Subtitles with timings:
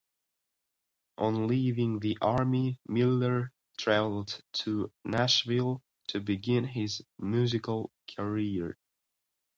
[1.19, 8.79] On leaving the Army, Miller traveled to Nashville to begin his musical career.